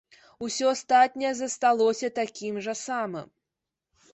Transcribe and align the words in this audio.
Усё 0.45 0.69
астатняе 0.75 1.33
засталося 1.41 2.11
такім 2.19 2.59
жа 2.69 2.75
самым. 2.87 3.29